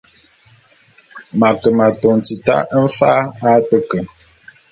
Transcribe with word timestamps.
M’ 1.37 1.41
ake 1.47 1.69
m’atôn 1.77 2.17
tita 2.25 2.55
mfa’a 2.85 3.21
a 3.47 3.51
te 3.67 3.77
ke. 3.89 3.99